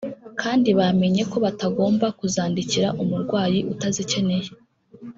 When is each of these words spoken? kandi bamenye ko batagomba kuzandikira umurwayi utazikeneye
kandi 0.41 0.69
bamenye 0.79 1.21
ko 1.31 1.37
batagomba 1.45 2.05
kuzandikira 2.19 2.87
umurwayi 3.01 3.59
utazikeneye 3.73 4.47